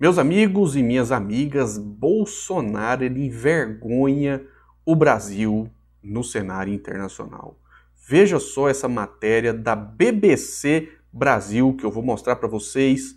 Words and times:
Meus 0.00 0.16
amigos 0.16 0.76
e 0.76 0.82
minhas 0.82 1.10
amigas, 1.10 1.76
Bolsonaro 1.76 3.02
ele 3.02 3.26
envergonha 3.26 4.46
o 4.86 4.94
Brasil 4.94 5.68
no 6.00 6.22
cenário 6.22 6.72
internacional. 6.72 7.58
Veja 8.06 8.38
só 8.38 8.68
essa 8.68 8.86
matéria 8.86 9.52
da 9.52 9.74
BBC 9.74 10.88
Brasil 11.12 11.74
que 11.74 11.84
eu 11.84 11.90
vou 11.90 12.04
mostrar 12.04 12.36
para 12.36 12.46
vocês 12.46 13.16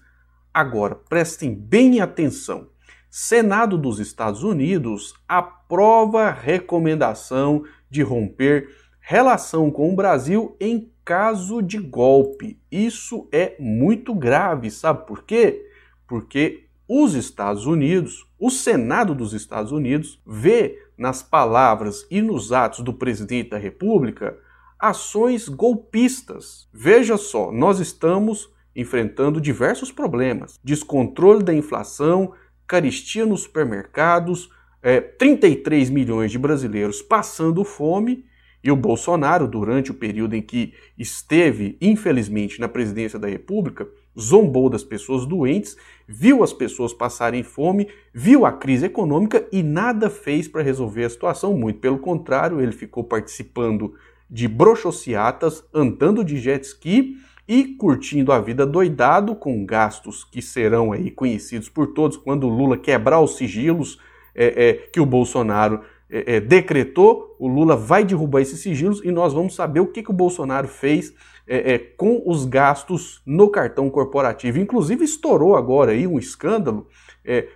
agora. 0.52 0.96
Prestem 0.96 1.54
bem 1.54 2.02
atenção. 2.02 2.70
Senado 3.12 3.78
dos 3.78 4.00
Estados 4.00 4.42
Unidos 4.44 5.14
aprova 5.28 6.32
recomendação 6.32 7.64
de 7.92 8.02
romper 8.02 8.68
relação 9.00 9.70
com 9.70 9.94
o 9.94 9.96
Brasil 9.96 10.58
em 10.60 10.92
caso 11.06 11.62
de 11.62 11.78
golpe. 11.78 12.60
Isso 12.72 13.30
é 13.32 13.56
muito 13.60 14.16
grave, 14.16 14.72
sabe 14.72 15.06
por 15.06 15.24
quê? 15.26 15.64
Porque 16.08 16.71
os 16.94 17.14
Estados 17.14 17.66
Unidos, 17.66 18.28
o 18.38 18.50
Senado 18.50 19.16
dos 19.16 19.32
Estados 19.32 19.72
Unidos, 19.72 20.22
vê 20.28 20.78
nas 20.98 21.24
palavras 21.24 22.06
e 22.12 22.22
nos 22.22 22.52
atos 22.52 22.82
do 22.82 22.94
presidente 22.94 23.52
da 23.52 23.58
República 23.58 24.38
ações 24.78 25.48
golpistas. 25.48 26.68
Veja 26.74 27.16
só, 27.16 27.50
nós 27.50 27.80
estamos 27.80 28.50
enfrentando 28.76 29.40
diversos 29.40 29.90
problemas: 29.90 30.60
descontrole 30.62 31.46
da 31.46 31.54
inflação, 31.54 32.34
caristia 32.68 33.26
nos 33.26 33.44
supermercados, 33.44 34.50
é, 34.84 35.00
33 35.00 35.90
milhões 35.90 36.30
de 36.30 36.38
brasileiros 36.38 37.02
passando 37.02 37.64
fome 37.64 38.26
e 38.62 38.70
o 38.70 38.76
Bolsonaro, 38.76 39.48
durante 39.48 39.92
o 39.92 39.94
período 39.96 40.36
em 40.36 40.42
que 40.42 40.74
esteve, 40.98 41.78
infelizmente, 41.80 42.60
na 42.60 42.68
presidência 42.68 43.18
da 43.18 43.30
República, 43.30 43.88
zombou 44.20 44.70
das 44.70 44.84
pessoas 44.84 45.26
doentes, 45.26 45.78
viu 46.08 46.44
as 46.44 46.54
pessoas 46.54 46.94
passarem 46.94 47.44
fome, 47.44 47.88
viu 48.14 48.46
a 48.46 48.52
crise 48.52 48.86
econômica 48.86 49.48
e 49.52 49.64
nada 49.64 50.10
fez 50.10 50.48
para 50.48 50.62
resolver 50.62 51.06
a 51.06 51.10
situação. 51.10 51.58
Muito 51.58 51.80
pelo 51.80 52.00
contrário, 52.00 52.62
ele 52.62 52.72
ficou 52.72 53.04
participando 53.04 53.94
de 54.30 54.48
brochociatas, 54.48 55.64
andando 55.74 56.24
de 56.24 56.38
jet 56.38 56.64
ski 56.66 57.18
e 57.48 57.66
curtindo 57.76 58.32
a 58.32 58.40
vida 58.40 58.66
doidado 58.66 59.36
com 59.36 59.66
gastos 59.66 60.24
que 60.24 60.42
serão 60.42 60.92
aí 60.92 61.12
conhecidos 61.12 61.68
por 61.68 61.88
todos 61.88 62.16
quando 62.16 62.48
Lula 62.48 62.78
quebrar 62.78 63.20
os 63.20 63.36
sigilos 63.36 64.00
é, 64.34 64.70
é, 64.70 64.74
que 64.74 65.00
o 65.00 65.06
Bolsonaro 65.06 65.82
é, 66.12 66.36
é, 66.36 66.40
decretou, 66.42 67.38
o 67.40 67.48
Lula 67.48 67.76
vai 67.76 68.04
derrubar 68.04 68.42
esses 68.42 68.60
sigilos 68.60 69.02
e 69.04 69.10
nós 69.12 69.34
vamos 69.34 69.56
saber 69.56 69.80
o 69.80 69.88
que, 69.88 70.04
que 70.04 70.12
o 70.12 70.14
Bolsonaro 70.14 70.68
fez 70.68 71.14
é, 71.48 71.74
é, 71.74 71.78
com 71.80 72.22
os 72.26 72.44
gastos 72.44 73.22
no 73.26 73.50
cartão 73.50 73.90
corporativo. 73.90 74.60
Inclusive 74.60 75.06
estourou 75.06 75.56
agora 75.56 75.92
aí 75.94 76.06
um 76.06 76.20
escândalo 76.20 76.88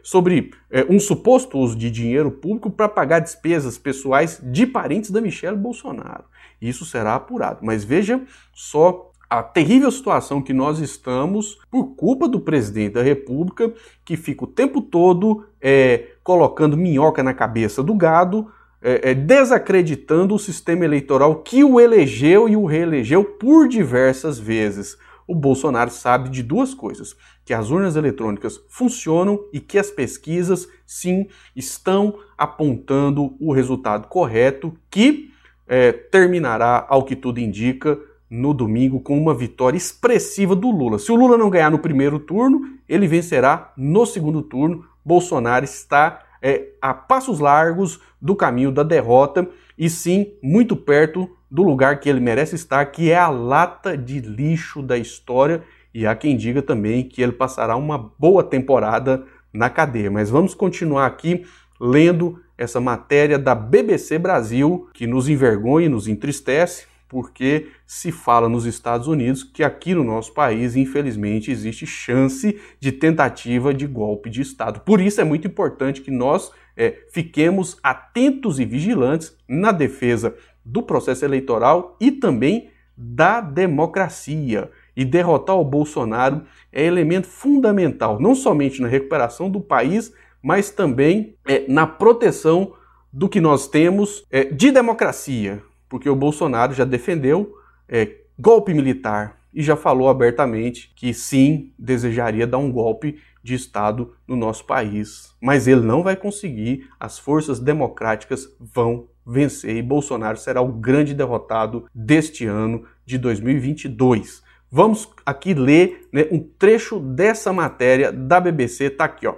sobre 0.04 0.52
um 0.88 1.00
suposto 1.00 1.58
uso 1.58 1.76
de 1.76 1.90
dinheiro 1.90 2.30
público 2.30 2.70
para 2.70 2.88
pagar 2.88 3.20
despesas 3.20 3.80
pessoais 3.80 4.40
de 4.44 4.68
parentes 4.68 5.10
da 5.10 5.20
Michelle 5.20 5.58
Bolsonaro. 5.58 6.26
Isso 6.62 6.86
será 6.86 7.16
apurado. 7.16 7.62
Mas 7.64 7.84
veja 7.84 8.22
só 8.54 9.12
a 9.30 9.42
terrível 9.42 9.92
situação 9.92 10.42
que 10.42 10.54
nós 10.54 10.80
estamos 10.80 11.58
por 11.70 11.96
culpa 11.96 12.28
do 12.28 12.40
presidente 12.40 12.94
da 12.94 13.04
República, 13.04 13.74
que 14.04 14.16
fica 14.16 14.44
o 14.44 14.48
tempo 14.48 14.82
todo 14.82 15.46
é, 15.62 16.10
colocando 16.24 16.78
minhoca 16.78 17.24
na 17.24 17.34
cabeça 17.34 17.82
do 17.82 17.94
gado, 17.96 18.52
é, 18.82 19.12
é, 19.12 19.14
desacreditando 19.16 20.36
o 20.36 20.40
sistema 20.40 20.86
eleitoral 20.86 21.42
que 21.42 21.64
o 21.64 21.80
elegeu 21.80 22.48
e 22.48 22.56
o 22.56 22.66
reelegeu 22.66 23.24
por 23.24 23.68
diversas 23.68 24.38
vezes. 24.38 24.98
O 25.28 25.34
Bolsonaro 25.34 25.90
sabe 25.90 26.30
de 26.30 26.44
duas 26.44 26.74
coisas: 26.76 27.16
que 27.44 27.54
as 27.54 27.72
urnas 27.72 27.96
eletrônicas 27.96 28.62
funcionam 28.70 29.44
e 29.52 29.60
que 29.60 29.80
as 29.80 29.90
pesquisas, 29.90 30.68
sim, 30.86 31.28
estão 31.56 32.20
apontando 32.38 33.36
o 33.40 33.52
resultado 33.52 34.08
correto, 34.08 34.78
que 34.90 35.32
é, 35.68 35.92
terminará, 35.92 36.86
ao 36.88 37.04
que 37.04 37.16
tudo 37.16 37.40
indica, 37.40 38.00
no 38.30 38.54
domingo 38.54 39.00
com 39.00 39.18
uma 39.18 39.34
vitória 39.34 39.78
expressiva 39.78 40.56
do 40.56 40.70
Lula. 40.70 41.00
Se 41.00 41.12
o 41.12 41.16
Lula 41.16 41.38
não 41.38 41.50
ganhar 41.50 41.70
no 41.70 41.80
primeiro 41.80 42.20
turno, 42.20 42.62
ele 42.88 43.08
vencerá 43.08 43.72
no 43.78 44.06
segundo 44.06 44.42
turno. 44.42 44.86
Bolsonaro 45.04 45.64
está 45.64 46.24
é, 46.42 46.70
a 46.82 46.94
passos 46.94 47.40
largos 47.40 48.00
do 48.22 48.36
caminho 48.36 48.72
da 48.72 48.84
derrota 48.84 49.48
e 49.78 49.90
sim 49.90 50.34
muito 50.42 50.76
perto 50.76 51.30
do 51.50 51.64
lugar 51.64 52.00
que 52.00 52.10
ele 52.10 52.20
merece 52.20 52.56
estar, 52.56 52.86
que 52.88 53.12
é 53.12 53.18
a 53.18 53.30
lata 53.30 53.98
de 53.98 54.20
lixo 54.20 54.82
da 54.82 54.98
história. 54.98 55.64
E 55.94 56.06
há 56.06 56.16
quem 56.16 56.36
diga 56.36 56.62
também 56.62 57.04
que 57.04 57.22
ele 57.22 57.32
passará 57.32 57.76
uma 57.76 58.12
boa 58.20 58.44
temporada 58.44 59.24
na 59.54 59.70
cadeia. 59.70 60.12
Mas 60.12 60.30
vamos 60.30 60.54
continuar 60.54 61.06
aqui 61.06 61.46
lendo 61.80 62.40
essa 62.58 62.80
matéria 62.82 63.38
da 63.38 63.54
BBC 63.54 64.18
Brasil 64.18 64.90
que 64.94 65.06
nos 65.06 65.30
envergonha 65.30 65.86
e 65.86 65.90
nos 65.90 66.08
entristece 66.08 66.88
porque 67.08 67.68
se 67.86 68.12
fala 68.12 68.50
nos 68.50 68.66
Estados 68.66 69.08
Unidos 69.08 69.44
que 69.44 69.64
aqui 69.64 69.94
no 69.94 70.04
nosso 70.04 70.34
país, 70.34 70.76
infelizmente, 70.76 71.52
existe 71.52 71.86
chance 71.86 72.60
de 72.80 72.92
tentativa 72.92 73.74
de 73.74 73.86
golpe 73.86 74.30
de 74.30 74.42
Estado. 74.42 74.80
Por 74.82 75.00
isso 75.00 75.22
é 75.22 75.24
muito 75.24 75.48
importante 75.48 76.02
que 76.02 76.12
nós 76.12 76.52
é, 76.76 77.06
fiquemos 77.12 77.78
atentos 77.82 78.60
e 78.60 78.66
vigilantes 78.66 79.36
na 79.48 79.72
defesa 79.72 80.36
do 80.64 80.82
processo 80.82 81.24
eleitoral 81.24 81.96
e 82.00 82.12
também 82.12 82.70
da 82.98 83.40
democracia. 83.42 84.72
E 84.96 85.04
derrotar 85.04 85.58
o 85.58 85.66
Bolsonaro 85.66 86.44
é 86.72 86.84
elemento 86.84 87.28
fundamental, 87.28 88.20
não 88.20 88.34
somente 88.34 88.82
na 88.82 88.88
recuperação 88.88 89.50
do 89.50 89.60
país, 89.60 90.14
mas 90.42 90.70
também 90.70 91.36
é, 91.48 91.66
na 91.68 91.86
proteção 91.86 92.74
do 93.12 93.30
que 93.30 93.40
nós 93.40 93.68
temos 93.68 94.26
é, 94.32 94.46
de 94.46 94.72
democracia 94.72 95.62
porque 95.96 96.10
o 96.10 96.16
Bolsonaro 96.16 96.74
já 96.74 96.84
defendeu 96.84 97.56
é, 97.88 98.18
golpe 98.38 98.74
militar 98.74 99.38
e 99.54 99.64
já 99.64 99.78
falou 99.78 100.10
abertamente 100.10 100.92
que 100.94 101.14
sim, 101.14 101.72
desejaria 101.80 102.46
dar 102.46 102.58
um 102.58 102.70
golpe 102.70 103.18
de 103.42 103.54
Estado 103.54 104.14
no 104.28 104.36
nosso 104.36 104.66
país. 104.66 105.34
Mas 105.42 105.70
ele 105.70 105.80
não 105.80 106.04
vai 106.04 106.18
conseguir, 106.18 106.90
as 107.00 107.18
forças 107.18 107.62
democráticas 107.62 108.54
vão 108.60 109.08
vencer 109.26 109.78
e 109.78 109.82
Bolsonaro 109.82 110.36
será 110.36 110.60
o 110.60 110.68
grande 110.68 111.14
derrotado 111.14 111.86
deste 111.96 112.46
ano 112.46 112.84
de 113.06 113.18
2022. 113.18 114.44
Vamos 114.70 115.10
aqui 115.26 115.54
ler 115.54 116.10
né, 116.12 116.28
um 116.30 116.40
trecho 116.60 117.00
dessa 117.00 117.54
matéria 117.54 118.12
da 118.12 118.42
BBC, 118.42 118.90
tá 118.90 119.06
aqui, 119.06 119.26
ó. 119.26 119.36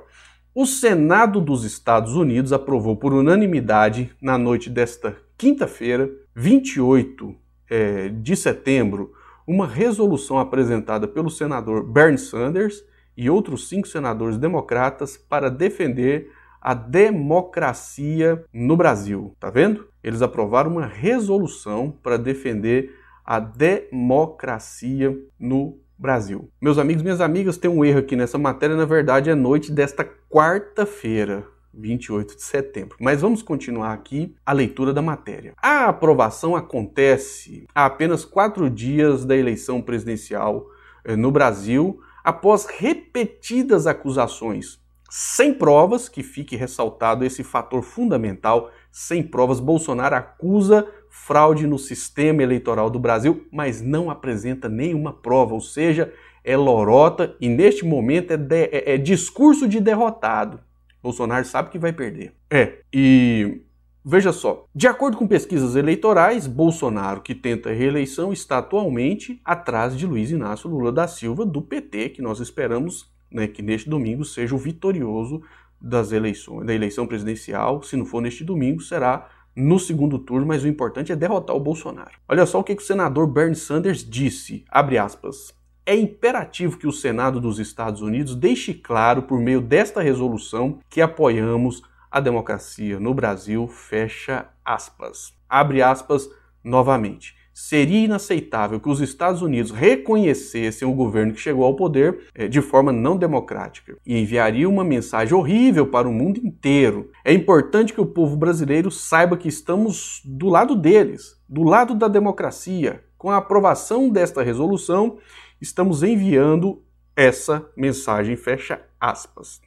O 0.55 0.65
Senado 0.65 1.39
dos 1.39 1.63
Estados 1.63 2.15
Unidos 2.15 2.51
aprovou 2.51 2.95
por 2.95 3.13
unanimidade 3.13 4.09
na 4.19 4.39
noite 4.39 4.71
desta 4.71 5.15
quinta-feira, 5.37 6.09
28 6.39 7.35
é, 7.67 8.09
de 8.09 8.35
setembro, 8.35 9.11
uma 9.47 9.65
resolução 9.65 10.37
apresentada 10.37 11.07
pelo 11.07 11.31
senador 11.31 11.83
Bernie 11.83 12.19
Sanders 12.19 12.83
e 13.17 13.27
outros 13.27 13.67
cinco 13.67 13.87
senadores 13.87 14.37
democratas 14.37 15.17
para 15.17 15.49
defender 15.49 16.31
a 16.61 16.75
democracia 16.75 18.45
no 18.53 18.77
Brasil. 18.77 19.35
Tá 19.39 19.49
vendo? 19.49 19.87
Eles 20.03 20.21
aprovaram 20.21 20.69
uma 20.69 20.85
resolução 20.85 21.91
para 22.03 22.17
defender 22.17 22.93
a 23.25 23.39
democracia 23.39 25.17
no 25.39 25.79
Brasil. 25.97 26.51
Meus 26.61 26.77
amigos, 26.77 27.01
minhas 27.01 27.19
amigas, 27.19 27.57
tem 27.57 27.71
um 27.71 27.83
erro 27.83 27.99
aqui 27.99 28.15
nessa 28.15 28.37
matéria, 28.37 28.75
na 28.75 28.85
verdade 28.85 29.31
é 29.31 29.35
noite 29.35 29.71
desta 29.71 30.07
quarta-feira. 30.29 31.47
28 31.77 32.35
de 32.35 32.43
setembro. 32.43 32.97
Mas 32.99 33.21
vamos 33.21 33.41
continuar 33.41 33.93
aqui 33.93 34.35
a 34.45 34.51
leitura 34.51 34.93
da 34.93 35.01
matéria. 35.01 35.53
A 35.61 35.85
aprovação 35.85 36.55
acontece 36.55 37.65
a 37.73 37.85
apenas 37.85 38.25
quatro 38.25 38.69
dias 38.69 39.23
da 39.23 39.35
eleição 39.35 39.81
presidencial 39.81 40.65
eh, 41.05 41.15
no 41.15 41.31
Brasil, 41.31 41.99
após 42.23 42.65
repetidas 42.65 43.87
acusações 43.87 44.79
sem 45.09 45.53
provas, 45.53 46.09
que 46.09 46.21
fique 46.21 46.55
ressaltado 46.55 47.23
esse 47.23 47.43
fator 47.43 47.81
fundamental, 47.81 48.71
sem 48.91 49.23
provas, 49.23 49.59
Bolsonaro 49.59 50.15
acusa 50.15 50.85
fraude 51.09 51.65
no 51.65 51.79
sistema 51.79 52.43
eleitoral 52.43 52.89
do 52.89 52.99
Brasil, 52.99 53.47
mas 53.51 53.81
não 53.81 54.09
apresenta 54.09 54.67
nenhuma 54.67 55.13
prova, 55.13 55.53
ou 55.53 55.61
seja, 55.61 56.13
é 56.43 56.55
lorota 56.55 57.35
e 57.41 57.49
neste 57.49 57.85
momento 57.85 58.31
é, 58.31 58.37
de, 58.37 58.63
é, 58.65 58.93
é 58.93 58.97
discurso 58.97 59.67
de 59.67 59.79
derrotado. 59.79 60.59
Bolsonaro 61.01 61.45
sabe 61.45 61.69
que 61.69 61.79
vai 61.79 61.93
perder. 61.93 62.33
É, 62.49 62.79
e 62.93 63.61
veja 64.03 64.31
só, 64.31 64.65
de 64.73 64.87
acordo 64.87 65.17
com 65.17 65.27
pesquisas 65.27 65.75
eleitorais, 65.75 66.47
Bolsonaro, 66.47 67.21
que 67.21 67.35
tenta 67.35 67.71
reeleição, 67.71 68.31
está 68.31 68.59
atualmente 68.59 69.41
atrás 69.43 69.97
de 69.97 70.05
Luiz 70.05 70.31
Inácio 70.31 70.69
Lula 70.69 70.91
da 70.91 71.07
Silva, 71.07 71.45
do 71.45 71.61
PT, 71.61 72.09
que 72.09 72.21
nós 72.21 72.39
esperamos 72.39 73.11
né, 73.31 73.47
que 73.47 73.61
neste 73.61 73.89
domingo 73.89 74.23
seja 74.23 74.55
o 74.55 74.57
vitorioso 74.57 75.41
das 75.79 76.11
eleições, 76.11 76.65
da 76.65 76.73
eleição 76.73 77.05
presidencial. 77.05 77.83
Se 77.83 77.95
não 77.95 78.05
for 78.05 78.21
neste 78.21 78.43
domingo, 78.43 78.81
será 78.81 79.29
no 79.55 79.79
segundo 79.79 80.19
turno, 80.19 80.45
mas 80.45 80.63
o 80.63 80.67
importante 80.67 81.11
é 81.11 81.15
derrotar 81.15 81.55
o 81.55 81.59
Bolsonaro. 81.59 82.11
Olha 82.27 82.45
só 82.45 82.59
o 82.59 82.63
que 82.63 82.73
o 82.73 82.79
senador 82.79 83.27
Bernie 83.27 83.55
Sanders 83.55 84.07
disse, 84.07 84.63
abre 84.69 84.97
aspas, 84.97 85.53
é 85.87 85.95
imperativo 85.95 86.77
que 86.77 86.85
o 86.85 86.91
Senado 86.91 87.39
dos 87.39 87.59
Estados 87.59 88.01
Unidos 88.01 88.35
deixe 88.35 88.73
claro, 88.73 89.21
por 89.21 89.39
meio 89.39 89.61
desta 89.61 90.01
resolução, 90.01 90.79
que 90.89 90.99
apoiamos 90.99 91.81
a 92.11 92.19
democracia 92.19 92.99
no 92.99 93.13
Brasil. 93.13 93.65
Fecha 93.69 94.49
aspas. 94.65 95.33
Abre 95.47 95.81
aspas 95.81 96.29
novamente. 96.61 97.37
Seria 97.53 98.03
inaceitável 98.03 98.81
que 98.81 98.89
os 98.89 98.99
Estados 98.99 99.41
Unidos 99.41 99.71
reconhecessem 99.71 100.87
o 100.87 100.93
governo 100.93 101.33
que 101.33 101.39
chegou 101.39 101.63
ao 101.63 101.75
poder 101.75 102.27
eh, 102.35 102.47
de 102.47 102.61
forma 102.61 102.91
não 102.91 103.17
democrática 103.17 103.97
e 104.05 104.19
enviaria 104.19 104.69
uma 104.69 104.83
mensagem 104.83 105.33
horrível 105.33 105.87
para 105.87 106.07
o 106.07 106.13
mundo 106.13 106.39
inteiro. 106.43 107.09
É 107.25 107.33
importante 107.33 107.93
que 107.93 108.01
o 108.01 108.05
povo 108.05 108.35
brasileiro 108.35 108.91
saiba 108.91 109.37
que 109.37 109.47
estamos 109.47 110.21
do 110.23 110.49
lado 110.49 110.75
deles, 110.75 111.41
do 111.49 111.63
lado 111.63 111.95
da 111.95 112.07
democracia. 112.07 113.06
Com 113.17 113.31
a 113.31 113.37
aprovação 113.37 114.09
desta 114.09 114.43
resolução, 114.43 115.17
estamos 115.59 116.03
enviando 116.03 116.83
essa 117.15 117.67
mensagem, 117.75 118.35
fecha 118.35 118.81
aspas. 118.99 119.59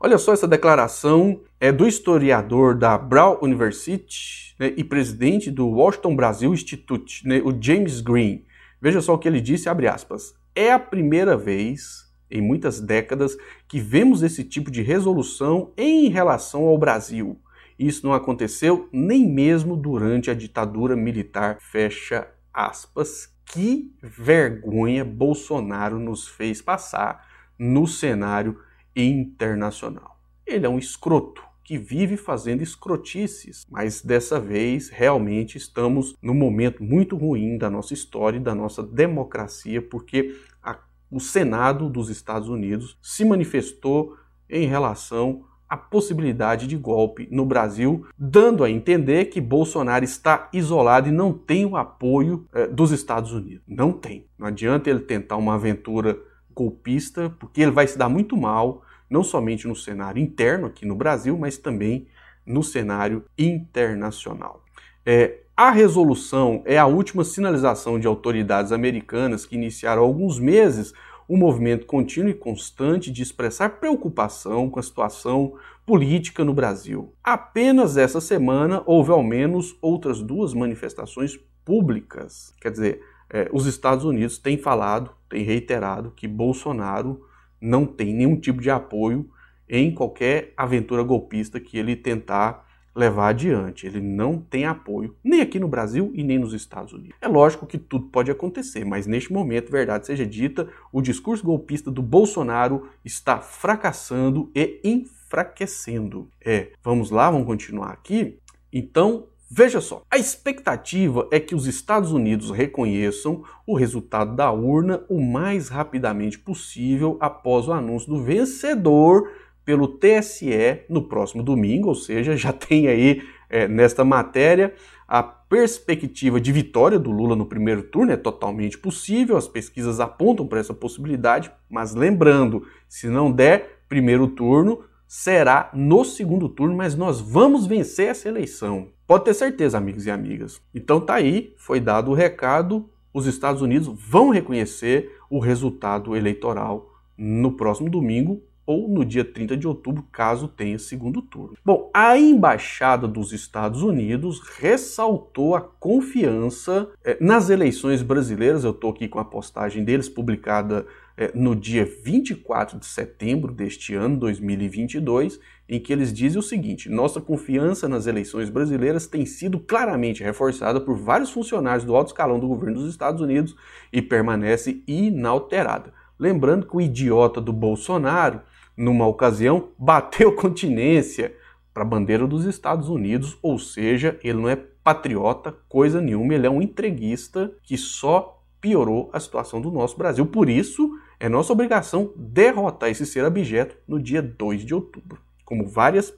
Olha 0.00 0.18
só 0.18 0.32
essa 0.32 0.48
declaração 0.48 1.40
é 1.60 1.70
do 1.70 1.86
historiador 1.86 2.74
da 2.74 2.98
Brown 2.98 3.38
University 3.40 4.54
né, 4.58 4.74
e 4.76 4.82
presidente 4.82 5.50
do 5.50 5.68
Washington 5.68 6.16
Brasil 6.16 6.52
Institute, 6.52 7.26
né, 7.26 7.40
o 7.44 7.56
James 7.58 8.00
Green. 8.00 8.44
Veja 8.82 9.00
só 9.00 9.14
o 9.14 9.18
que 9.18 9.28
ele 9.28 9.40
disse, 9.40 9.68
abre 9.68 9.86
aspas. 9.86 10.34
É 10.54 10.72
a 10.72 10.78
primeira 10.78 11.36
vez 11.36 12.12
em 12.28 12.40
muitas 12.40 12.80
décadas 12.80 13.36
que 13.68 13.78
vemos 13.78 14.22
esse 14.22 14.42
tipo 14.42 14.70
de 14.70 14.82
resolução 14.82 15.72
em 15.76 16.08
relação 16.08 16.64
ao 16.64 16.76
Brasil. 16.76 17.40
Isso 17.78 18.04
não 18.04 18.12
aconteceu 18.12 18.88
nem 18.92 19.28
mesmo 19.28 19.76
durante 19.76 20.30
a 20.30 20.34
ditadura 20.34 20.96
militar, 20.96 21.58
fecha 21.60 22.26
aspas. 22.56 23.32
Que 23.44 23.94
vergonha 24.02 25.04
Bolsonaro 25.04 26.00
nos 26.00 26.26
fez 26.26 26.60
passar 26.60 27.24
no 27.58 27.86
cenário 27.86 28.58
internacional. 28.94 30.18
Ele 30.44 30.66
é 30.66 30.68
um 30.68 30.78
escroto 30.78 31.42
que 31.62 31.76
vive 31.76 32.16
fazendo 32.16 32.62
escrotices, 32.62 33.66
mas 33.68 34.00
dessa 34.00 34.38
vez 34.38 34.88
realmente 34.88 35.58
estamos 35.58 36.14
num 36.22 36.34
momento 36.34 36.82
muito 36.82 37.16
ruim 37.16 37.58
da 37.58 37.68
nossa 37.68 37.92
história 37.92 38.38
e 38.38 38.42
da 38.42 38.54
nossa 38.54 38.84
democracia, 38.84 39.82
porque 39.82 40.38
a, 40.62 40.78
o 41.10 41.18
Senado 41.18 41.90
dos 41.90 42.08
Estados 42.08 42.48
Unidos 42.48 42.96
se 43.02 43.24
manifestou 43.24 44.16
em 44.48 44.66
relação 44.66 45.44
à 45.68 45.76
possibilidade 45.76 46.66
de 46.66 46.76
golpe 46.76 47.28
no 47.30 47.44
Brasil, 47.44 48.06
dando 48.16 48.62
a 48.62 48.70
entender 48.70 49.26
que 49.26 49.40
Bolsonaro 49.40 50.04
está 50.04 50.48
isolado 50.52 51.08
e 51.08 51.12
não 51.12 51.32
tem 51.32 51.64
o 51.64 51.76
apoio 51.76 52.46
eh, 52.54 52.66
dos 52.68 52.92
Estados 52.92 53.32
Unidos. 53.32 53.62
Não 53.66 53.92
tem. 53.92 54.26
Não 54.38 54.46
adianta 54.46 54.88
ele 54.88 55.00
tentar 55.00 55.36
uma 55.36 55.54
aventura 55.54 56.18
golpista, 56.54 57.34
porque 57.38 57.60
ele 57.60 57.70
vai 57.70 57.86
se 57.86 57.98
dar 57.98 58.08
muito 58.08 58.36
mal, 58.36 58.82
não 59.10 59.22
somente 59.22 59.68
no 59.68 59.76
cenário 59.76 60.22
interno 60.22 60.66
aqui 60.66 60.86
no 60.86 60.94
Brasil, 60.94 61.36
mas 61.36 61.58
também 61.58 62.06
no 62.46 62.62
cenário 62.62 63.24
internacional. 63.36 64.62
É, 65.04 65.40
a 65.56 65.70
resolução 65.70 66.62
é 66.64 66.76
a 66.76 66.86
última 66.86 67.24
sinalização 67.24 67.98
de 67.98 68.06
autoridades 68.06 68.72
americanas 68.72 69.46
que 69.46 69.56
iniciaram 69.56 70.02
há 70.02 70.04
alguns 70.04 70.38
meses 70.38 70.92
um 71.28 71.36
movimento 71.36 71.86
contínuo 71.86 72.30
e 72.30 72.34
constante 72.34 73.10
de 73.10 73.22
expressar 73.22 73.80
preocupação 73.80 74.70
com 74.70 74.78
a 74.78 74.82
situação 74.82 75.54
política 75.84 76.44
no 76.44 76.54
Brasil. 76.54 77.12
Apenas 77.22 77.96
essa 77.96 78.20
semana 78.20 78.82
houve 78.86 79.10
ao 79.10 79.22
menos 79.22 79.76
outras 79.80 80.22
duas 80.22 80.54
manifestações 80.54 81.38
públicas. 81.64 82.54
Quer 82.60 82.70
dizer, 82.70 83.02
é, 83.30 83.48
os 83.52 83.66
Estados 83.66 84.04
Unidos 84.04 84.38
têm 84.38 84.56
falado, 84.56 85.10
têm 85.28 85.42
reiterado 85.42 86.12
que 86.14 86.28
Bolsonaro 86.28 87.24
não 87.60 87.86
tem 87.86 88.14
nenhum 88.14 88.38
tipo 88.38 88.60
de 88.60 88.70
apoio 88.70 89.28
em 89.68 89.92
qualquer 89.92 90.52
aventura 90.56 91.02
golpista 91.02 91.58
que 91.58 91.76
ele 91.76 91.96
tentar 91.96 92.65
levar 92.96 93.28
adiante. 93.28 93.86
Ele 93.86 94.00
não 94.00 94.38
tem 94.38 94.64
apoio, 94.64 95.14
nem 95.22 95.42
aqui 95.42 95.60
no 95.60 95.68
Brasil 95.68 96.10
e 96.14 96.24
nem 96.24 96.38
nos 96.38 96.54
Estados 96.54 96.92
Unidos. 96.92 97.16
É 97.20 97.28
lógico 97.28 97.66
que 97.66 97.78
tudo 97.78 98.06
pode 98.06 98.30
acontecer, 98.30 98.84
mas 98.84 99.06
neste 99.06 99.32
momento, 99.32 99.70
verdade 99.70 100.06
seja 100.06 100.26
dita, 100.26 100.68
o 100.90 101.02
discurso 101.02 101.44
golpista 101.44 101.90
do 101.90 102.02
Bolsonaro 102.02 102.88
está 103.04 103.38
fracassando 103.38 104.50
e 104.54 104.80
enfraquecendo. 104.82 106.28
É, 106.44 106.72
vamos 106.82 107.10
lá, 107.10 107.30
vamos 107.30 107.46
continuar 107.46 107.90
aqui. 107.90 108.38
Então, 108.72 109.26
Veja 109.48 109.80
só, 109.80 110.02
a 110.10 110.18
expectativa 110.18 111.28
é 111.30 111.38
que 111.38 111.54
os 111.54 111.68
Estados 111.68 112.10
Unidos 112.10 112.50
reconheçam 112.50 113.44
o 113.64 113.76
resultado 113.76 114.34
da 114.34 114.50
urna 114.50 115.04
o 115.08 115.20
mais 115.20 115.68
rapidamente 115.68 116.36
possível 116.36 117.16
após 117.20 117.68
o 117.68 117.72
anúncio 117.72 118.08
do 118.08 118.20
vencedor 118.20 119.30
pelo 119.66 119.88
TSE 119.88 120.84
no 120.88 121.02
próximo 121.02 121.42
domingo, 121.42 121.88
ou 121.88 121.94
seja, 121.94 122.36
já 122.36 122.52
tem 122.54 122.88
aí 122.88 123.22
é, 123.50 123.68
nesta 123.68 124.04
matéria 124.04 124.72
a 125.08 125.22
perspectiva 125.22 126.40
de 126.40 126.50
vitória 126.50 126.98
do 126.98 127.12
Lula 127.12 127.36
no 127.36 127.46
primeiro 127.46 127.84
turno 127.84 128.10
é 128.10 128.16
totalmente 128.16 128.76
possível, 128.76 129.36
as 129.36 129.46
pesquisas 129.46 130.00
apontam 130.00 130.46
para 130.46 130.58
essa 130.58 130.74
possibilidade, 130.74 131.50
mas 131.70 131.94
lembrando, 131.94 132.66
se 132.88 133.06
não 133.08 133.30
der 133.30 133.82
primeiro 133.88 134.26
turno, 134.26 134.80
será 135.06 135.70
no 135.72 136.04
segundo 136.04 136.48
turno, 136.48 136.76
mas 136.76 136.96
nós 136.96 137.20
vamos 137.20 137.66
vencer 137.66 138.08
essa 138.08 138.28
eleição. 138.28 138.88
Pode 139.06 139.24
ter 139.26 139.34
certeza, 139.34 139.78
amigos 139.78 140.06
e 140.06 140.10
amigas. 140.10 140.60
Então 140.74 141.00
tá 141.00 141.14
aí, 141.14 141.54
foi 141.56 141.78
dado 141.78 142.10
o 142.10 142.14
recado, 142.14 142.90
os 143.14 143.26
Estados 143.26 143.62
Unidos 143.62 143.88
vão 143.88 144.30
reconhecer 144.30 145.12
o 145.30 145.38
resultado 145.38 146.16
eleitoral 146.16 146.92
no 147.16 147.52
próximo 147.52 147.88
domingo 147.88 148.42
ou 148.66 148.88
no 148.88 149.04
dia 149.04 149.24
30 149.24 149.56
de 149.56 149.68
outubro, 149.68 150.04
caso 150.10 150.48
tenha 150.48 150.78
segundo 150.78 151.22
turno. 151.22 151.56
Bom, 151.64 151.88
a 151.94 152.18
embaixada 152.18 153.06
dos 153.06 153.32
Estados 153.32 153.82
Unidos 153.82 154.40
ressaltou 154.40 155.54
a 155.54 155.60
confiança 155.60 156.90
eh, 157.04 157.16
nas 157.20 157.48
eleições 157.48 158.02
brasileiras. 158.02 158.64
Eu 158.64 158.72
estou 158.72 158.90
aqui 158.90 159.06
com 159.06 159.20
a 159.20 159.24
postagem 159.24 159.84
deles 159.84 160.08
publicada 160.08 160.84
eh, 161.16 161.30
no 161.32 161.54
dia 161.54 161.84
24 161.84 162.78
de 162.78 162.86
setembro 162.86 163.52
deste 163.52 163.94
ano, 163.94 164.16
2022, 164.16 165.38
em 165.68 165.80
que 165.80 165.92
eles 165.92 166.12
dizem 166.12 166.38
o 166.38 166.42
seguinte: 166.42 166.90
nossa 166.90 167.20
confiança 167.20 167.88
nas 167.88 168.08
eleições 168.08 168.50
brasileiras 168.50 169.06
tem 169.06 169.24
sido 169.24 169.60
claramente 169.60 170.24
reforçada 170.24 170.80
por 170.80 170.96
vários 170.96 171.30
funcionários 171.30 171.84
do 171.84 171.94
alto 171.94 172.08
escalão 172.08 172.40
do 172.40 172.48
governo 172.48 172.80
dos 172.80 172.90
Estados 172.90 173.20
Unidos 173.20 173.54
e 173.92 174.02
permanece 174.02 174.82
inalterada. 174.88 175.94
Lembrando 176.18 176.66
que 176.66 176.76
o 176.76 176.80
idiota 176.80 177.40
do 177.40 177.52
Bolsonaro 177.52 178.40
numa 178.76 179.06
ocasião, 179.06 179.68
bateu 179.78 180.32
continência 180.34 181.34
para 181.72 181.82
a 181.82 181.86
bandeira 181.86 182.26
dos 182.26 182.44
Estados 182.44 182.88
Unidos, 182.88 183.38
ou 183.42 183.58
seja, 183.58 184.18
ele 184.22 184.38
não 184.38 184.48
é 184.48 184.56
patriota, 184.56 185.54
coisa 185.68 186.00
nenhuma, 186.00 186.34
ele 186.34 186.46
é 186.46 186.50
um 186.50 186.62
entreguista 186.62 187.52
que 187.62 187.76
só 187.76 188.42
piorou 188.60 189.10
a 189.12 189.20
situação 189.20 189.60
do 189.60 189.70
nosso 189.70 189.96
Brasil. 189.96 190.24
Por 190.26 190.48
isso, 190.48 190.90
é 191.20 191.28
nossa 191.28 191.52
obrigação 191.52 192.12
derrotar 192.16 192.90
esse 192.90 193.06
ser 193.06 193.24
abjeto 193.24 193.76
no 193.86 194.00
dia 194.00 194.22
2 194.22 194.64
de 194.64 194.74
outubro. 194.74 195.20
Como 195.44 195.66
várias 195.66 196.12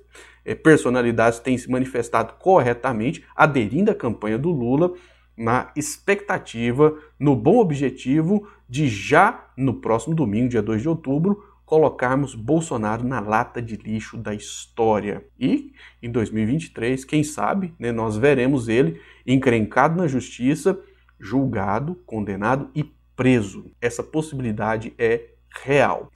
é, 0.45 0.55
personalidades 0.55 1.39
têm 1.41 1.59
se 1.59 1.71
manifestado 1.71 2.35
corretamente, 2.39 3.25
aderindo 3.35 3.91
à 3.91 3.95
campanha 3.95 4.39
do 4.39 4.51
Lula, 4.51 4.93
na 5.37 5.71
expectativa, 5.77 6.97
no 7.19 7.37
bom 7.37 7.59
objetivo 7.59 8.49
de 8.69 8.89
já 8.89 9.51
no 9.57 9.75
próximo 9.75 10.15
domingo, 10.15 10.49
dia 10.49 10.63
2 10.63 10.83
de 10.83 10.89
outubro, 10.89 11.45
colocarmos 11.69 12.35
Bolsonaro 12.35 13.07
na 13.07 13.21
lata 13.21 13.61
de 13.61 13.77
lixo 13.77 14.17
da 14.17 14.33
história. 14.33 15.27
E 15.39 15.75
em 16.03 16.11
2023, 16.11 17.05
quem 17.05 17.23
sabe, 17.23 17.75
né, 17.79 17.93
nós 17.93 18.17
veremos 18.17 18.71
ele 18.71 18.99
encrencado 19.27 19.95
na 19.95 20.09
justiça, 20.09 20.81
julgado, 21.21 21.95
condenado 22.07 22.71
e 22.75 22.91
preso. 23.15 23.71
Essa 23.83 24.03
possibilidade 24.03 24.95
é 24.97 25.27
real. 25.63 26.11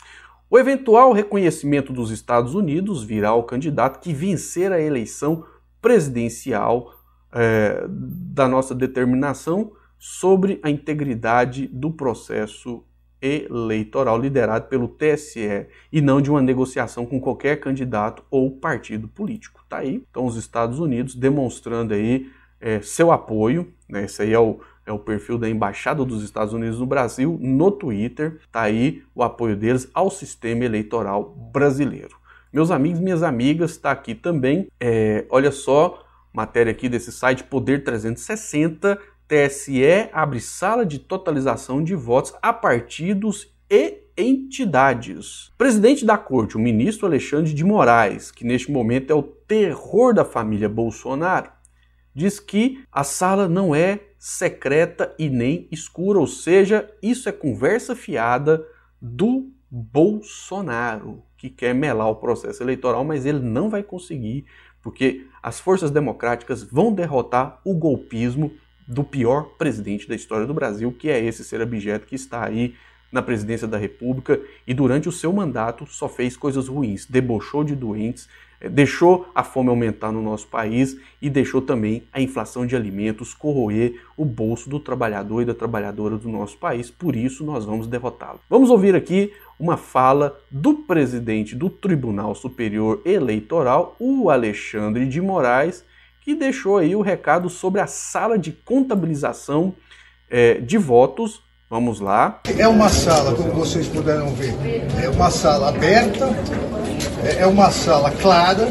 O 0.49 0.59
eventual 0.59 1.13
reconhecimento 1.13 1.93
dos 1.93 2.11
Estados 2.11 2.55
Unidos 2.55 3.05
virá 3.05 3.35
o 3.35 3.43
candidato 3.43 4.01
que 4.01 4.15
vencer 4.15 4.73
a 4.73 4.81
eleição 4.81 5.45
presidencial 5.83 6.95
é, 7.31 7.85
da 7.89 8.49
nossa 8.49 8.75
determinação 8.75 9.73
sobre 9.99 10.59
a 10.63 10.71
integridade 10.71 11.67
do 11.67 11.91
processo 11.91 12.87
eleitoral 13.23 14.19
liderado 14.19 14.67
pelo 14.67 14.89
TSE 14.89 15.67
e 15.93 16.01
não 16.01 16.21
de 16.21 16.31
uma 16.31 16.43
negociação 16.43 17.07
com 17.07 17.21
qualquer 17.21 17.61
candidato 17.61 18.25
ou 18.31 18.51
partido 18.51 19.07
político. 19.07 19.65
Tá 19.69 19.79
aí, 19.79 20.05
então 20.11 20.27
os 20.27 20.37
Estados 20.37 20.79
Unidos 20.79 21.15
demonstrando 21.15 21.95
aí 21.95 22.31
é, 22.61 22.81
seu 22.81 23.11
apoio, 23.11 23.73
né? 23.89 24.05
Esse 24.05 24.23
aí 24.23 24.33
é 24.33 24.39
o, 24.39 24.61
é 24.85 24.93
o 24.93 24.99
perfil 24.99 25.39
da 25.39 25.49
Embaixada 25.49 26.05
dos 26.05 26.23
Estados 26.23 26.53
Unidos 26.53 26.79
no 26.79 26.87
Brasil 26.87 27.39
no 27.41 27.71
Twitter. 27.71 28.39
Tá 28.51 28.63
aí 28.63 29.03
o 29.15 29.23
apoio 29.23 29.57
deles 29.57 29.89
ao 29.95 30.11
sistema 30.11 30.65
eleitoral 30.65 31.25
brasileiro. 31.53 32.17
Meus 32.53 32.71
amigos, 32.71 33.01
minhas 33.01 33.23
amigas, 33.23 33.71
está 33.71 33.91
aqui 33.91 34.15
também. 34.15 34.69
É, 34.79 35.25
olha 35.31 35.51
só, 35.51 36.05
matéria 36.33 36.71
aqui 36.71 36.89
desse 36.89 37.11
site 37.11 37.45
Poder 37.45 37.83
360 37.83 38.99
TSE 39.33 40.11
abre 40.13 40.41
sala 40.41 40.85
de 40.85 40.99
totalização 40.99 41.83
de 41.83 41.95
votos 41.95 42.35
a 42.43 42.53
partidos 42.53 43.51
e 43.71 44.03
entidades. 44.15 45.51
Presidente 45.57 46.05
da 46.05 46.19
corte, 46.19 46.59
o 46.59 46.61
ministro 46.61 47.07
Alexandre 47.07 47.55
de 47.55 47.65
Moraes, 47.65 48.31
que 48.31 48.45
neste 48.45 48.71
momento 48.71 49.11
é 49.11 49.15
o 49.15 49.23
terror 49.23 50.13
da 50.13 50.23
família 50.23 50.69
Bolsonaro, 50.69 51.51
diz 52.15 52.39
que 52.39 52.85
a 52.93 53.03
sala 53.03 53.49
não 53.49 53.75
é 53.75 54.01
secreta 54.19 55.15
e 55.19 55.31
nem 55.31 55.67
escura, 55.73 56.19
ou 56.19 56.27
seja, 56.27 56.91
isso 57.03 57.27
é 57.27 57.33
conversa 57.33 57.97
fiada 57.97 58.63
do 59.01 59.51
Bolsonaro, 59.71 61.23
que 61.39 61.49
quer 61.49 61.75
melar 61.75 62.11
o 62.11 62.17
processo 62.17 62.63
eleitoral, 62.63 63.03
mas 63.03 63.25
ele 63.25 63.41
não 63.41 63.71
vai 63.71 63.83
conseguir, 63.83 64.45
porque 64.83 65.27
as 65.43 65.59
forças 65.59 65.91
democráticas 65.91 66.63
vão 66.63 66.93
derrotar 66.93 67.63
o 67.65 67.73
golpismo 67.73 68.53
do 68.87 69.05
pior 69.05 69.55
presidente 69.57 70.09
da 70.09 70.15
história 70.15 70.47
do 70.47 70.55
Brasil, 70.55 70.93
que 70.93 71.09
é 71.09 71.23
esse 71.23 71.45
ser 71.45 71.61
objeto 71.61 72.07
que 72.07 72.15
está 72.15 72.45
aí 72.45 72.75
na 73.13 73.23
presidência 73.23 73.69
da 73.69 73.77
República 73.77 74.41
e 74.67 74.73
durante 74.73 75.09
o 75.09 75.13
seu 75.13 75.33
mandato 75.33 75.87
só 75.87 76.09
fez 76.09 76.37
coisas 76.37 76.67
ruins, 76.67 77.07
debochou 77.07 77.63
de 77.63 77.77
doentes, 77.77 78.27
eh, 78.59 78.71
deixou 78.71 79.29
a 79.35 79.45
fome 79.45 79.69
aumentar 79.69 80.11
no 80.11 80.23
nosso 80.23 80.47
país 80.47 80.97
e 81.21 81.29
deixou 81.29 81.61
também 81.61 82.05
a 82.11 82.23
inflação 82.23 82.67
de 82.67 82.75
alimentos 82.75 83.35
corroer 83.35 84.01
o 84.17 84.25
bolso 84.25 84.71
do 84.71 84.81
trabalhador 84.81 85.43
e 85.43 85.45
da 85.45 85.55
trabalhadora 85.55 86.17
do 86.17 86.29
nosso 86.29 86.57
país. 86.57 86.91
Por 86.91 87.15
isso 87.15 87.45
nós 87.45 87.67
vamos 87.67 87.87
derrotá-lo. 87.87 88.41
Vamos 88.49 88.71
ouvir 88.71 88.95
aqui 88.95 89.31
uma 89.61 89.77
fala 89.77 90.41
do 90.51 90.75
presidente 90.75 91.55
do 91.55 91.69
Tribunal 91.69 92.35
Superior 92.35 93.03
Eleitoral, 93.05 93.95
o 94.01 94.31
Alexandre 94.31 95.07
de 95.07 95.21
Moraes, 95.21 95.85
que 96.25 96.35
deixou 96.35 96.79
aí 96.79 96.95
o 96.97 97.03
recado 97.03 97.49
sobre 97.49 97.81
a 97.81 97.87
sala 97.87 98.39
de 98.39 98.53
contabilização 98.53 99.75
é, 100.31 100.55
de 100.55 100.79
votos 100.79 101.43
Vamos 101.73 102.01
lá. 102.01 102.43
É 102.59 102.69
uma 102.69 102.91
sala, 102.91 103.35
como 103.35 103.51
vocês 103.53 103.89
puderam 103.89 104.29
ver, 104.35 104.55
é 105.03 105.09
uma 105.09 105.31
sala 105.31 105.71
aberta, 105.71 106.29
é 107.39 107.47
uma 107.47 107.71
sala 107.71 108.11
clara, 108.11 108.67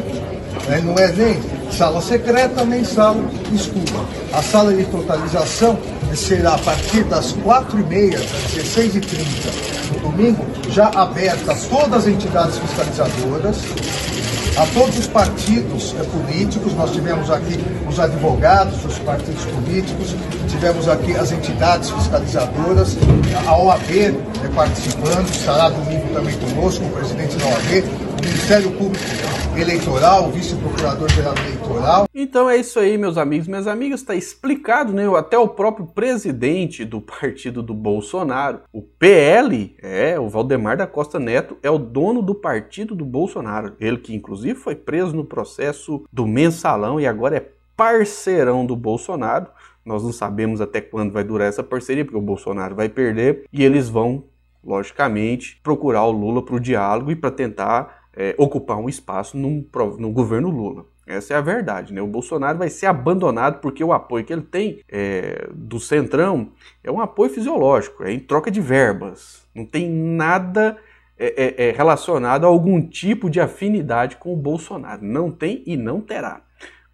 né? 0.67 0.81
não 0.83 0.93
é 0.99 1.11
nem 1.11 1.41
sala 1.71 1.99
secreta 1.99 2.63
nem 2.63 2.83
sala 2.83 3.27
escura. 3.51 4.05
A 4.31 4.43
sala 4.43 4.71
de 4.71 4.85
totalização 4.85 5.79
será 6.13 6.53
a 6.53 6.57
partir 6.59 7.03
das 7.05 7.33
4h30, 7.37 8.19
16h30 8.53 9.93
no 9.93 10.11
domingo, 10.11 10.45
já 10.69 10.89
aberta 10.89 11.53
a 11.53 11.55
todas 11.55 12.03
as 12.03 12.07
entidades 12.07 12.59
fiscalizadoras, 12.59 13.57
a 14.61 14.67
todos 14.67 14.95
os 14.99 15.07
partidos 15.07 15.95
é, 15.99 16.03
políticos, 16.03 16.75
nós 16.75 16.91
tivemos 16.91 17.31
aqui 17.31 17.57
os 17.89 17.99
advogados 17.99 18.77
dos 18.77 18.99
partidos 18.99 19.43
políticos, 19.45 20.15
tivemos 20.47 20.87
aqui 20.87 21.15
as 21.15 21.31
entidades 21.31 21.89
fiscalizadoras, 21.89 22.95
a 23.47 23.57
OAB 23.57 23.89
é, 23.89 24.13
participando, 24.53 25.27
estará 25.31 25.69
domingo 25.69 26.13
também 26.13 26.37
conosco, 26.37 26.85
o 26.85 26.89
presidente 26.89 27.37
da 27.37 27.45
OAB, 27.47 28.10
Ministério 28.21 28.71
Público 28.71 29.03
Eleitoral, 29.57 30.31
Vice-Procurador-Geral 30.31 31.33
Eleitoral. 31.37 32.07
Então 32.13 32.49
é 32.49 32.57
isso 32.57 32.79
aí, 32.79 32.97
meus 32.97 33.17
amigos, 33.17 33.47
minhas 33.47 33.67
amigas, 33.67 34.01
está 34.01 34.15
explicado, 34.15 34.93
né? 34.93 35.03
Até 35.17 35.37
o 35.37 35.47
próprio 35.47 35.87
presidente 35.87 36.85
do 36.85 37.01
partido 37.01 37.63
do 37.63 37.73
Bolsonaro, 37.73 38.61
o 38.71 38.81
PL, 38.81 39.75
é, 39.81 40.19
o 40.19 40.29
Valdemar 40.29 40.77
da 40.77 40.85
Costa 40.85 41.19
Neto, 41.19 41.57
é 41.63 41.69
o 41.69 41.77
dono 41.77 42.21
do 42.21 42.35
partido 42.35 42.95
do 42.95 43.03
Bolsonaro. 43.03 43.73
Ele 43.79 43.97
que 43.97 44.15
inclusive 44.15 44.55
foi 44.55 44.75
preso 44.75 45.15
no 45.15 45.25
processo 45.25 46.05
do 46.11 46.27
mensalão 46.27 46.99
e 46.99 47.07
agora 47.07 47.37
é 47.37 47.47
parceirão 47.75 48.65
do 48.65 48.75
Bolsonaro. 48.75 49.47
Nós 49.83 50.03
não 50.03 50.11
sabemos 50.11 50.61
até 50.61 50.79
quando 50.79 51.11
vai 51.11 51.23
durar 51.23 51.49
essa 51.49 51.63
parceria, 51.63 52.05
porque 52.05 52.17
o 52.17 52.21
Bolsonaro 52.21 52.75
vai 52.75 52.87
perder 52.87 53.45
e 53.51 53.63
eles 53.63 53.89
vão, 53.89 54.25
logicamente, 54.63 55.59
procurar 55.63 56.05
o 56.05 56.11
Lula 56.11 56.45
para 56.45 56.55
o 56.55 56.59
diálogo 56.59 57.11
e 57.11 57.15
para 57.15 57.31
tentar 57.31 58.00
é, 58.15 58.35
ocupar 58.37 58.77
um 58.77 58.89
espaço 58.89 59.37
no, 59.37 59.65
no 59.97 60.11
governo 60.11 60.49
Lula. 60.49 60.85
Essa 61.05 61.33
é 61.33 61.37
a 61.37 61.41
verdade, 61.41 61.93
né? 61.93 62.01
O 62.01 62.07
Bolsonaro 62.07 62.57
vai 62.57 62.69
ser 62.69 62.85
abandonado 62.85 63.59
porque 63.59 63.83
o 63.83 63.91
apoio 63.91 64.23
que 64.23 64.31
ele 64.31 64.43
tem 64.43 64.79
é, 64.89 65.49
do 65.53 65.79
Centrão 65.79 66.51
é 66.83 66.91
um 66.91 67.01
apoio 67.01 67.29
fisiológico, 67.29 68.03
é 68.03 68.11
em 68.11 68.19
troca 68.19 68.51
de 68.51 68.61
verbas. 68.61 69.45
Não 69.53 69.65
tem 69.65 69.89
nada 69.89 70.77
é, 71.17 71.65
é, 71.65 71.69
é 71.69 71.71
relacionado 71.71 72.45
a 72.45 72.47
algum 72.47 72.81
tipo 72.81 73.29
de 73.29 73.39
afinidade 73.41 74.15
com 74.15 74.33
o 74.33 74.37
Bolsonaro. 74.37 75.03
Não 75.03 75.31
tem 75.31 75.63
e 75.65 75.75
não 75.75 75.99
terá. 75.99 76.41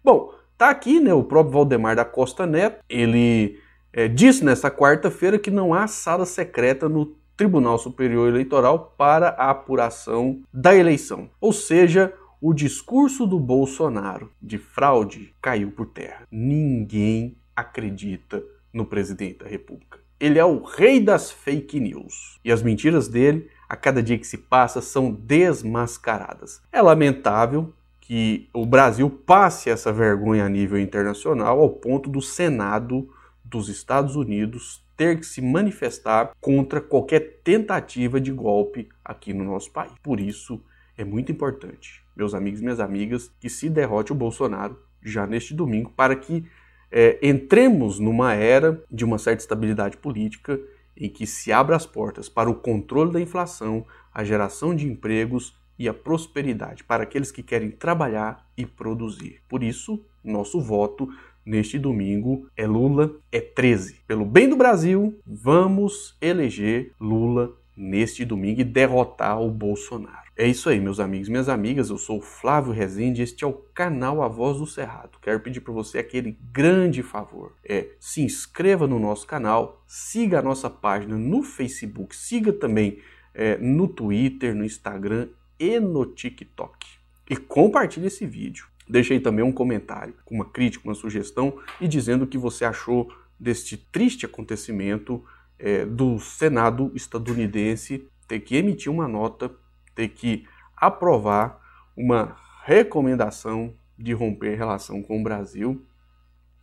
Bom, 0.02 0.32
tá 0.56 0.70
aqui, 0.70 1.00
né? 1.00 1.12
O 1.12 1.22
próprio 1.22 1.52
Valdemar 1.52 1.94
da 1.94 2.04
Costa 2.04 2.46
Neto, 2.46 2.82
ele 2.88 3.58
é, 3.92 4.08
disse 4.08 4.44
nessa 4.44 4.70
quarta-feira 4.70 5.38
que 5.38 5.50
não 5.50 5.72
há 5.72 5.86
sala 5.86 6.26
secreta 6.26 6.88
no 6.88 7.06
Tribunal 7.38 7.78
Superior 7.78 8.28
Eleitoral 8.28 8.92
para 8.98 9.28
a 9.28 9.50
apuração 9.50 10.42
da 10.52 10.74
eleição. 10.74 11.30
Ou 11.40 11.52
seja, 11.52 12.12
o 12.40 12.52
discurso 12.52 13.28
do 13.28 13.38
Bolsonaro 13.38 14.32
de 14.42 14.58
fraude 14.58 15.32
caiu 15.40 15.70
por 15.70 15.86
terra. 15.86 16.26
Ninguém 16.32 17.36
acredita 17.54 18.42
no 18.72 18.84
presidente 18.84 19.38
da 19.38 19.46
República. 19.46 20.00
Ele 20.18 20.36
é 20.36 20.44
o 20.44 20.64
rei 20.64 20.98
das 20.98 21.30
fake 21.30 21.78
news. 21.78 22.40
E 22.44 22.50
as 22.50 22.60
mentiras 22.60 23.06
dele, 23.06 23.48
a 23.68 23.76
cada 23.76 24.02
dia 24.02 24.18
que 24.18 24.26
se 24.26 24.38
passa, 24.38 24.80
são 24.80 25.12
desmascaradas. 25.12 26.60
É 26.72 26.82
lamentável 26.82 27.72
que 28.00 28.48
o 28.52 28.66
Brasil 28.66 29.08
passe 29.08 29.70
essa 29.70 29.92
vergonha 29.92 30.44
a 30.44 30.48
nível 30.48 30.76
internacional 30.76 31.60
ao 31.60 31.70
ponto 31.70 32.10
do 32.10 32.20
Senado 32.20 33.08
dos 33.44 33.68
Estados 33.68 34.16
Unidos 34.16 34.82
ter 34.98 35.20
que 35.20 35.24
se 35.24 35.40
manifestar 35.40 36.32
contra 36.40 36.80
qualquer 36.80 37.40
tentativa 37.44 38.20
de 38.20 38.32
golpe 38.32 38.88
aqui 39.04 39.32
no 39.32 39.44
nosso 39.44 39.70
país. 39.70 39.92
Por 40.02 40.18
isso, 40.18 40.60
é 40.96 41.04
muito 41.04 41.30
importante, 41.30 42.04
meus 42.16 42.34
amigos 42.34 42.58
e 42.58 42.64
minhas 42.64 42.80
amigas, 42.80 43.30
que 43.38 43.48
se 43.48 43.70
derrote 43.70 44.10
o 44.10 44.16
Bolsonaro 44.16 44.76
já 45.00 45.24
neste 45.24 45.54
domingo 45.54 45.92
para 45.96 46.16
que 46.16 46.44
é, 46.90 47.16
entremos 47.22 48.00
numa 48.00 48.34
era 48.34 48.82
de 48.90 49.04
uma 49.04 49.18
certa 49.18 49.40
estabilidade 49.40 49.96
política 49.96 50.60
em 50.96 51.08
que 51.08 51.28
se 51.28 51.52
abra 51.52 51.76
as 51.76 51.86
portas 51.86 52.28
para 52.28 52.50
o 52.50 52.54
controle 52.54 53.12
da 53.12 53.20
inflação, 53.20 53.86
a 54.12 54.24
geração 54.24 54.74
de 54.74 54.88
empregos 54.88 55.56
e 55.78 55.88
a 55.88 55.94
prosperidade 55.94 56.82
para 56.82 57.04
aqueles 57.04 57.30
que 57.30 57.42
querem 57.42 57.70
trabalhar 57.70 58.44
e 58.56 58.66
produzir. 58.66 59.40
Por 59.48 59.62
isso, 59.62 60.04
nosso 60.24 60.60
voto 60.60 61.08
neste 61.48 61.78
domingo 61.78 62.46
é 62.54 62.66
Lula 62.66 63.16
é 63.32 63.40
13. 63.40 64.00
Pelo 64.06 64.26
bem 64.26 64.50
do 64.50 64.56
Brasil, 64.56 65.18
vamos 65.26 66.14
eleger 66.20 66.92
Lula 67.00 67.56
neste 67.74 68.24
domingo 68.24 68.60
e 68.60 68.64
derrotar 68.64 69.40
o 69.40 69.50
Bolsonaro. 69.50 70.28
É 70.36 70.46
isso 70.46 70.68
aí, 70.68 70.78
meus 70.78 71.00
amigos 71.00 71.28
minhas 71.28 71.48
amigas. 71.48 71.88
Eu 71.88 71.96
sou 71.96 72.18
o 72.18 72.22
Flávio 72.22 72.72
Rezende 72.72 73.22
este 73.22 73.44
é 73.44 73.46
o 73.46 73.52
canal 73.52 74.22
A 74.22 74.28
Voz 74.28 74.58
do 74.58 74.66
Cerrado. 74.66 75.18
Quero 75.22 75.40
pedir 75.40 75.60
para 75.60 75.72
você 75.72 75.98
aquele 75.98 76.38
grande 76.52 77.02
favor. 77.02 77.54
É 77.64 77.88
se 77.98 78.20
inscreva 78.20 78.86
no 78.86 78.98
nosso 78.98 79.26
canal, 79.26 79.82
siga 79.86 80.40
a 80.40 80.42
nossa 80.42 80.68
página 80.68 81.16
no 81.16 81.42
Facebook, 81.42 82.14
siga 82.14 82.52
também 82.52 82.98
é, 83.34 83.56
no 83.56 83.88
Twitter, 83.88 84.54
no 84.54 84.64
Instagram 84.64 85.28
e 85.58 85.80
no 85.80 86.04
TikTok. 86.04 86.86
E 87.30 87.36
compartilhe 87.36 88.06
esse 88.06 88.26
vídeo. 88.26 88.67
Deixe 88.88 89.12
aí 89.12 89.20
também 89.20 89.44
um 89.44 89.52
comentário 89.52 90.14
com 90.24 90.34
uma 90.34 90.44
crítica, 90.44 90.88
uma 90.88 90.94
sugestão 90.94 91.58
e 91.80 91.86
dizendo 91.86 92.24
o 92.24 92.26
que 92.26 92.38
você 92.38 92.64
achou 92.64 93.12
deste 93.38 93.76
triste 93.76 94.26
acontecimento 94.26 95.22
é, 95.58 95.84
do 95.84 96.18
Senado 96.18 96.90
estadunidense 96.94 98.08
ter 98.26 98.40
que 98.40 98.56
emitir 98.56 98.90
uma 98.90 99.08
nota, 99.08 99.50
ter 99.94 100.08
que 100.08 100.46
aprovar 100.76 101.60
uma 101.96 102.36
recomendação 102.64 103.74
de 103.98 104.12
romper 104.12 104.54
relação 104.54 105.02
com 105.02 105.18
o 105.18 105.22
Brasil, 105.22 105.84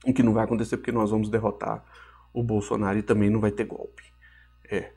o 0.05 0.13
que 0.13 0.23
não 0.23 0.33
vai 0.33 0.45
acontecer 0.45 0.77
porque 0.77 0.91
nós 0.91 1.11
vamos 1.11 1.29
derrotar 1.29 1.83
o 2.33 2.43
Bolsonaro 2.43 2.97
e 2.97 3.03
também 3.03 3.29
não 3.29 3.39
vai 3.39 3.51
ter 3.51 3.65
golpe. 3.65 4.03
É. 4.69 4.91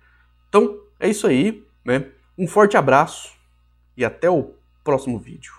Então, 0.49 0.81
é 1.01 1.09
isso 1.09 1.27
aí, 1.27 1.67
né? 1.85 2.11
Um 2.37 2.47
forte 2.47 2.77
abraço 2.77 3.37
e 3.97 4.05
até 4.05 4.31
o 4.31 4.55
próximo 4.85 5.19
vídeo. 5.19 5.53